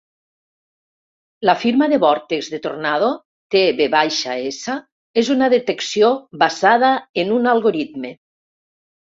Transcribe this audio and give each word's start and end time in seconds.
La 1.49 1.53
firma 1.63 1.87
de 1.91 1.99
vòrtex 2.03 2.49
de 2.53 2.59
tornado 2.63 3.09
(TVS) 3.57 4.63
és 5.23 5.31
una 5.37 5.51
detecció 5.57 6.11
basada 6.47 6.93
en 7.25 7.39
un 7.41 7.49
algoritme. 7.57 8.17